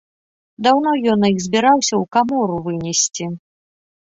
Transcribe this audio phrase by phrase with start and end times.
[0.67, 3.29] Даўно ён іх збіраўся ў камору вынесці.